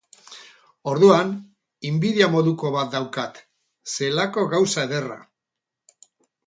[0.93, 1.33] Orduan
[1.91, 3.41] inbidia moduko bat daukat,
[3.99, 5.25] zelako gauza ederra!